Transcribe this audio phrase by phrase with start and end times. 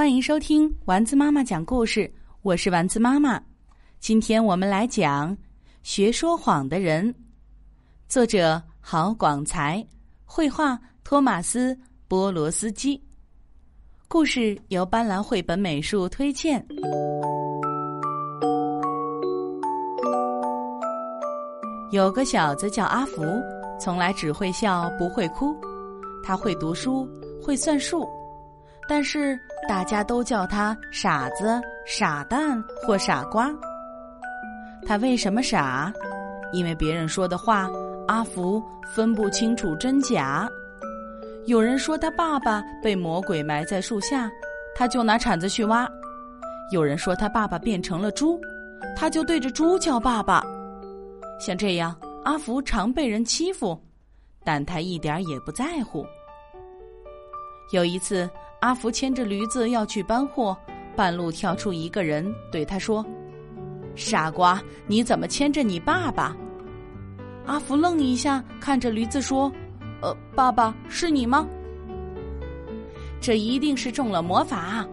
[0.00, 2.10] 欢迎收听丸子妈妈讲故事，
[2.40, 3.38] 我是丸子妈妈。
[3.98, 5.36] 今天我们来讲
[5.82, 7.12] 《学说谎的人》，
[8.08, 9.86] 作者郝广才，
[10.24, 11.74] 绘画托马斯·
[12.08, 12.98] 波罗斯基，
[14.08, 16.66] 故事由斑斓绘本美术推荐。
[21.92, 23.20] 有个小子叫阿福，
[23.78, 25.54] 从来只会笑不会哭，
[26.24, 27.06] 他会读书，
[27.44, 28.08] 会算数。
[28.88, 29.38] 但是
[29.70, 33.48] 大家都叫他傻子、傻蛋或傻瓜。
[34.84, 35.92] 他为什么傻？
[36.52, 37.70] 因为别人说的话，
[38.08, 38.60] 阿福
[38.92, 40.48] 分不清楚真假。
[41.46, 44.28] 有人说他爸爸被魔鬼埋在树下，
[44.74, 45.86] 他就拿铲子去挖；
[46.72, 48.40] 有人说他爸爸变成了猪，
[48.96, 50.44] 他就对着猪叫爸爸。
[51.38, 53.80] 像这样，阿福常被人欺负，
[54.42, 56.04] 但他一点也不在乎。
[57.72, 58.28] 有一次。
[58.60, 60.56] 阿福牵着驴子要去搬货，
[60.94, 63.04] 半路跳出一个人，对他说
[63.96, 66.36] ：“傻瓜，你怎么牵着你爸爸？”
[67.46, 69.50] 阿福愣一下，看着驴子说
[70.02, 71.48] ：“呃，爸爸是你吗？
[73.18, 74.86] 这一定是中了魔法。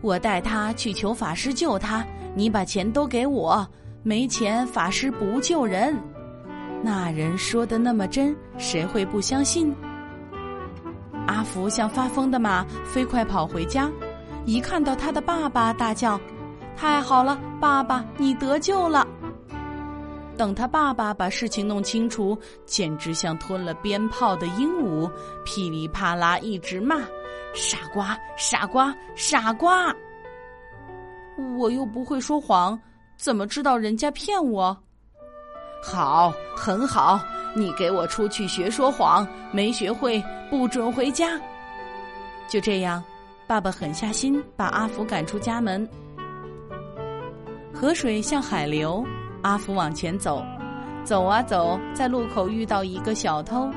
[0.00, 2.02] 我带他去求法师救他，
[2.34, 3.68] 你把钱都给我，
[4.02, 5.94] 没钱法师不救人。”
[6.82, 9.74] 那人说的那么真，谁会不相信？
[11.40, 13.90] 阿福像发疯的马，飞快跑回家。
[14.44, 16.20] 一看到他的爸爸，大叫
[16.76, 19.08] ：“太好了，爸爸，你得救了！”
[20.36, 25.10] 等他爸爸把事情弄清楚，简直像吞了鞭炮的鹦鹉，
[25.42, 26.96] 噼里啪啦一直骂
[27.56, 29.94] ：“傻瓜，傻瓜，傻瓜！”
[31.58, 32.78] 我又不会说谎，
[33.16, 34.76] 怎么知道人家骗我？
[35.82, 37.18] 好，很好。
[37.56, 41.40] 你给我出去学说谎，没学会不准回家。
[42.48, 43.02] 就这样，
[43.46, 45.88] 爸爸狠下心把阿福赶出家门。
[47.72, 49.04] 河水向海流，
[49.42, 50.44] 阿福往前走，
[51.04, 53.70] 走啊走，在路口遇到一个小偷。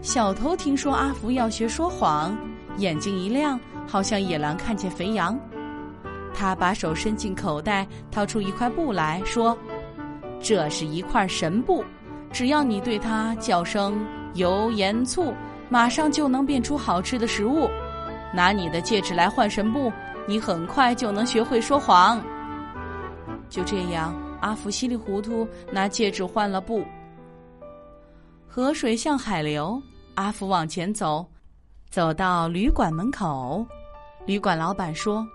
[0.00, 2.38] 小偷听说阿福要学说谎，
[2.76, 5.38] 眼睛一亮，好像野狼看见肥羊。
[6.32, 9.56] 他把手伸进口袋，掏出一块布来说
[10.40, 11.84] ：“这是一块神布。”
[12.30, 13.98] 只要你对它叫声
[14.34, 15.32] 油盐醋，
[15.68, 17.68] 马上就能变出好吃的食物。
[18.34, 19.92] 拿你的戒指来换神布，
[20.26, 22.20] 你很快就能学会说谎。
[23.48, 26.84] 就这样，阿福稀里糊涂拿戒指换了布。
[28.46, 29.80] 河水向海流，
[30.14, 31.26] 阿福往前走，
[31.90, 33.64] 走到旅馆门口，
[34.26, 35.26] 旅馆老板说：“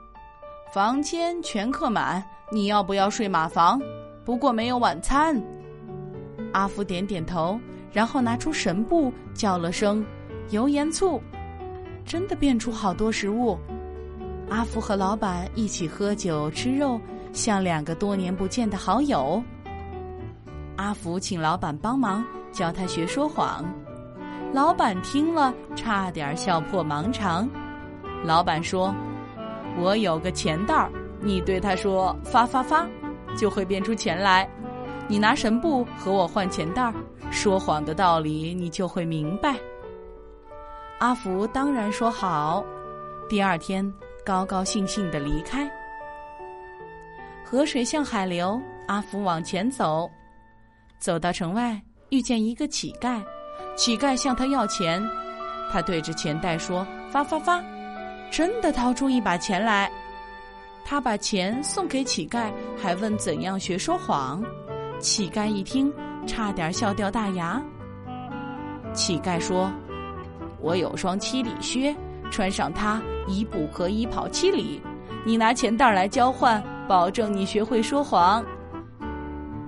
[0.74, 3.81] 房间全客满，你要不要睡马房？
[4.25, 5.42] 不过没有晚餐。”
[6.53, 7.59] 阿福点点头，
[7.94, 10.06] 然后拿出神布，叫了声
[10.51, 11.22] “油盐醋”，
[12.06, 13.57] 真的变出好多食物。
[14.50, 17.00] 阿福和老板一起喝酒吃肉，
[17.34, 19.41] 像两个多年不见的好友。
[20.75, 23.63] 阿福请老板帮忙教他学说谎，
[24.51, 27.50] 老板听了差点笑破盲肠。
[28.25, 28.94] 老板说
[29.79, 30.91] ：“我有个钱袋儿，
[31.22, 32.85] 你对他说‘发发发’，
[33.38, 34.47] 就会变出钱来。”
[35.07, 36.94] 你拿神布和我换钱袋儿，
[37.31, 39.56] 说谎的道理你就会明白。
[41.01, 42.63] 阿福当然说好，
[43.28, 43.91] 第二天
[44.23, 45.67] 高高兴兴的离开。
[47.44, 50.07] 河水像海流，阿福往前走，
[51.00, 53.19] 走到城外，遇见一个乞丐，
[53.75, 55.03] 乞丐向他要钱，
[55.72, 57.59] 他对着钱袋说：“发发发！”
[58.31, 59.91] 真的掏出一把钱来，
[60.85, 64.39] 他把钱送给乞丐，还问怎样学说谎。
[65.00, 65.91] 乞丐一听，
[66.28, 67.59] 差点笑掉大牙。
[68.94, 69.72] 乞丐说
[70.61, 71.95] ：“我有双七里靴，
[72.29, 74.81] 穿上它一步可以跑七里。
[75.25, 78.44] 你拿钱袋来交换，保证你学会说谎。”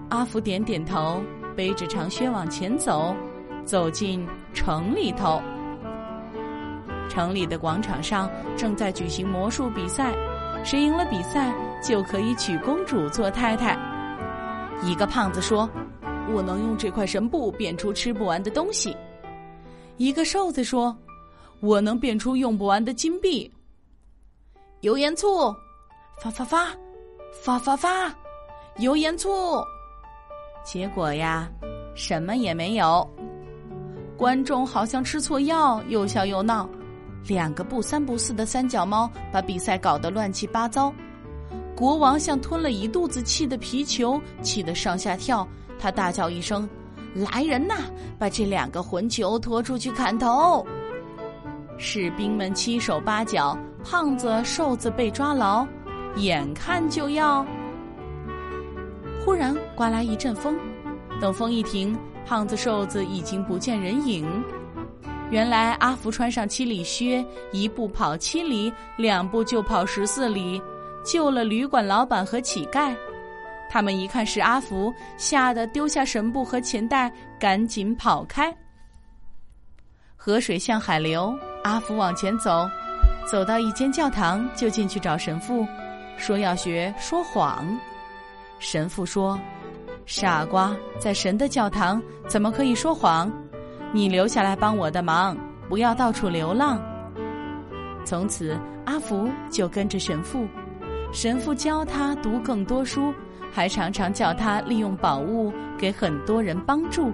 [0.10, 1.22] 阿福点点头，
[1.56, 3.16] 背着长靴往前走，
[3.66, 5.42] 走进城里头。
[7.10, 10.14] 城里的广场上正在举行魔术比赛，
[10.64, 11.54] 谁赢了比赛
[11.84, 13.78] 就可以娶公主做太太。
[14.84, 15.70] 一个胖子说
[16.34, 18.96] ：“我能用这块神布变出吃不完的东西。”
[19.98, 20.96] 一个瘦子说
[21.62, 23.52] ：“我能变出用不完的金币。”
[24.82, 25.56] 油盐醋，
[26.22, 26.68] 发发发，
[27.32, 28.14] 发发发，
[28.78, 29.64] 油盐醋。
[30.64, 31.50] 结果呀，
[31.96, 33.08] 什么也没有。
[34.18, 36.70] 观众好像吃错药，又笑又闹。
[37.28, 40.94] 两个不三不四的三脚猫把比赛搞得乱七八糟。
[41.76, 45.48] 国王像吞了一肚子气的皮球，气得上下跳。
[45.80, 46.68] 他大叫一声
[47.14, 47.76] ：“来人呐，
[48.18, 50.66] 把这两个混球拖出去砍头！”
[51.78, 55.68] 士兵们七手八脚，胖子、瘦子被抓牢，
[56.16, 57.46] 眼看就要……
[59.26, 60.56] 忽然刮来一阵风，
[61.20, 64.28] 等风一停，胖子、瘦子已经不见人影。
[65.30, 70.62] 原来阿福穿上七里靴，一步跑七里，两步就跑十四里，
[71.04, 72.94] 救了旅馆老板和乞丐。
[73.74, 78.56] 他们一看是阿福，吓得丢下神布和钱袋，赶紧跑开。
[80.16, 82.70] 河水向海流，阿福往前走，
[83.26, 85.66] 走到一间教堂，就进去找神父，
[86.18, 87.66] 说要学说谎。
[88.60, 89.40] 神父说
[90.06, 93.28] ：“傻瓜，在神的教堂怎么可以说谎？”
[93.92, 95.36] 你留下来帮我的忙，
[95.68, 96.80] 不要到处流浪。
[98.06, 98.56] 从此，
[98.86, 100.48] 阿福就跟着神父，
[101.12, 103.12] 神父教他读更多书，
[103.54, 107.12] 还常常叫他利用宝物给很多人帮助。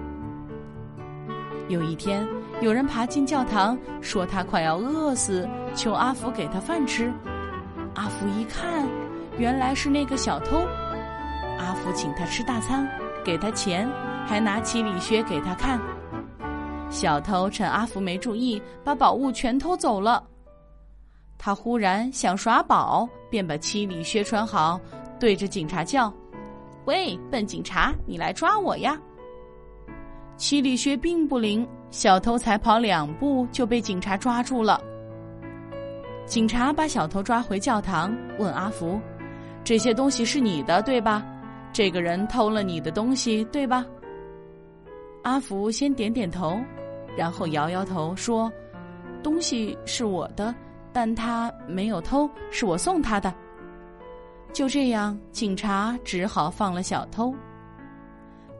[1.68, 2.26] 有一天，
[2.62, 7.12] 有人爬进教堂，说他快要饿死，求阿福给他饭吃。
[7.94, 8.88] 阿福一看，
[9.38, 10.66] 原来是那个小偷。
[11.58, 12.88] 阿福请他吃大餐，
[13.22, 13.86] 给他钱，
[14.26, 15.78] 还拿起理靴给他看。
[16.88, 20.24] 小偷趁阿福没注意，把宝物全偷走了。
[21.38, 24.80] 他忽然想耍宝，便把七里靴穿好，
[25.20, 26.12] 对着警察叫
[26.86, 29.00] ：“喂，笨警察，你来抓我呀！”
[30.36, 34.80] 七里靴并不灵，小偷才跑两步就被警察抓住了。
[36.24, 39.00] 警察把小偷抓回教堂，问阿福
[39.62, 41.22] ：“这些东西是你的，对吧？
[41.72, 43.84] 这个人偷了你的东西，对吧？”
[45.22, 46.58] 阿福先点点头。
[47.16, 48.50] 然后摇摇头说
[49.20, 50.54] ：“东西是我的，
[50.92, 53.34] 但他没有偷，是我送他的。”
[54.52, 57.34] 就这样，警察只好放了小偷。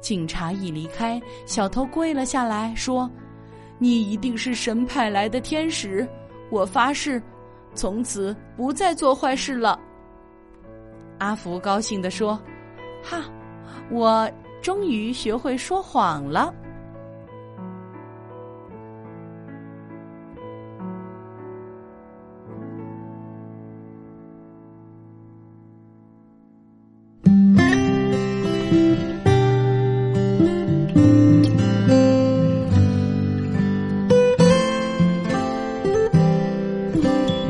[0.00, 3.10] 警察一离开，小偷跪了下来，说
[3.78, 6.08] ：“你一定是神派来的天使，
[6.50, 7.22] 我发誓，
[7.74, 9.78] 从此不再做坏事了。”
[11.18, 12.40] 阿福高兴地说
[13.04, 13.24] ：“哈，
[13.90, 14.30] 我
[14.62, 16.54] 终于学会说谎了。”